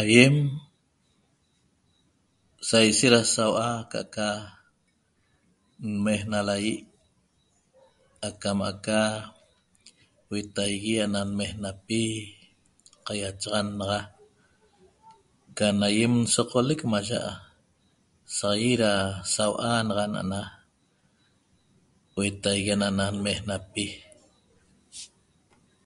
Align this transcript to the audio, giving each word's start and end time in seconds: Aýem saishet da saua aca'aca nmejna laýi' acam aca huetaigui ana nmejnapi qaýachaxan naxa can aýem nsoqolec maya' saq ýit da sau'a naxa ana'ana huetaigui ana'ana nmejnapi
Aýem 0.00 0.36
saishet 2.68 3.10
da 3.14 3.20
saua 3.34 3.64
aca'aca 3.80 4.28
nmejna 5.92 6.38
laýi' 6.48 6.82
acam 8.28 8.58
aca 8.70 8.98
huetaigui 10.26 10.94
ana 11.04 11.20
nmejnapi 11.30 12.02
qaýachaxan 13.06 13.68
naxa 13.78 14.00
can 15.56 15.76
aýem 15.88 16.14
nsoqolec 16.24 16.80
maya' 16.92 17.34
saq 18.36 18.54
ýit 18.68 18.80
da 18.82 18.92
sau'a 19.34 19.70
naxa 19.86 20.04
ana'ana 20.06 20.40
huetaigui 22.14 22.70
ana'ana 22.74 23.04
nmejnapi 23.16 23.86